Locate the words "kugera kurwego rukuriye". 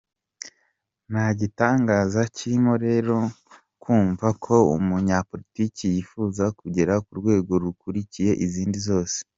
6.59-8.31